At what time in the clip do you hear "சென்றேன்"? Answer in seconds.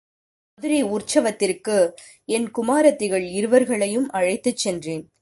4.57-5.05